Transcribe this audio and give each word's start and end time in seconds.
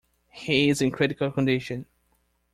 He's 0.31 0.81
in 0.81 0.89
critical 0.89 1.29
condition. 1.29 1.85